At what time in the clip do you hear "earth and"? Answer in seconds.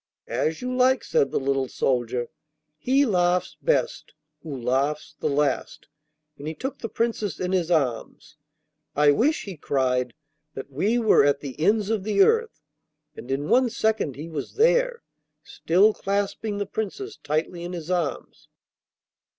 12.23-13.29